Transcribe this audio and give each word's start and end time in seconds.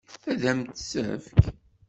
Ad 0.31 0.41
m-tt-tefk? 0.57 1.37